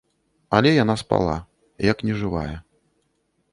Але 0.59 0.71
яна 0.83 0.95
спала, 1.01 1.35
як 1.91 1.97
нежывая. 2.11 2.51